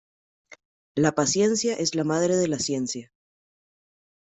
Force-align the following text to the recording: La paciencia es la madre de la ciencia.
La 0.95 1.11
paciencia 1.11 1.75
es 1.75 1.93
la 1.93 2.03
madre 2.03 2.35
de 2.35 2.47
la 2.47 2.57
ciencia. 2.57 3.11